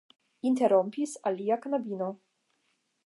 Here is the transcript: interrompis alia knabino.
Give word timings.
interrompis 0.49 1.13
alia 1.31 1.59
knabino. 1.67 2.09